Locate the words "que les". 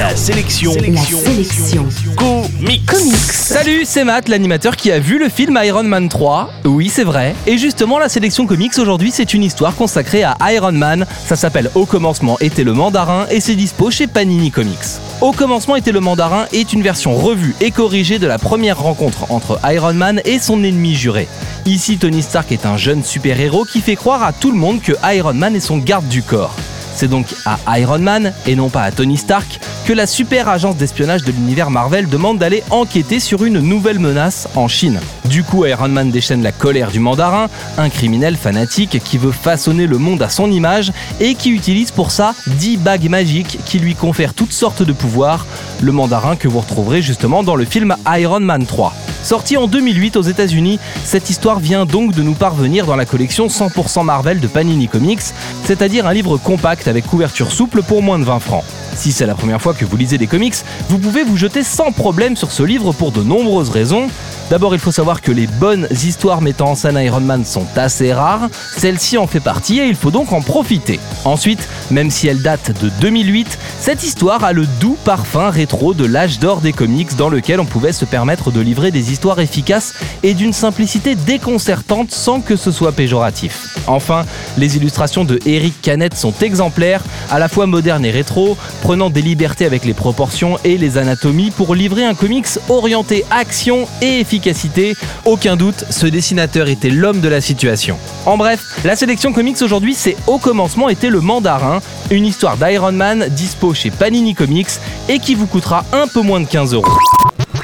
65.22-65.46